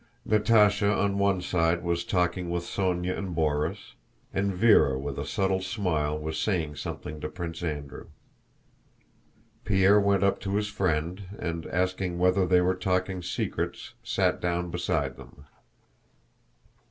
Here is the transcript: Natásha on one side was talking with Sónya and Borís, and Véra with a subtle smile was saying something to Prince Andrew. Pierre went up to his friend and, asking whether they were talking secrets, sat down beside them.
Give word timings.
Natásha 0.27 0.97
on 0.97 1.19
one 1.19 1.41
side 1.43 1.83
was 1.83 2.03
talking 2.03 2.49
with 2.49 2.63
Sónya 2.63 3.15
and 3.15 3.35
Borís, 3.35 3.93
and 4.33 4.51
Véra 4.51 4.99
with 4.99 5.19
a 5.19 5.27
subtle 5.27 5.61
smile 5.61 6.17
was 6.17 6.39
saying 6.39 6.75
something 6.77 7.21
to 7.21 7.29
Prince 7.29 7.61
Andrew. 7.61 8.07
Pierre 9.63 9.99
went 9.99 10.23
up 10.23 10.39
to 10.39 10.55
his 10.55 10.69
friend 10.69 11.25
and, 11.37 11.67
asking 11.67 12.17
whether 12.17 12.47
they 12.47 12.61
were 12.61 12.73
talking 12.73 13.21
secrets, 13.21 13.93
sat 14.01 14.41
down 14.41 14.71
beside 14.71 15.17
them. 15.17 15.45